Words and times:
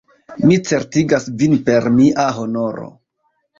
Mi 0.45 0.55
certigas 0.69 1.29
vin 1.43 1.55
per 1.69 1.89
mia 1.99 2.27
honoro! 2.43 2.91